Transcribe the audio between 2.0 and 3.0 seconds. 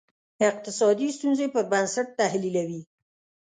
تحلیلوي.